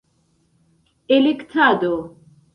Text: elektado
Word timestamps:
elektado 1.17 1.95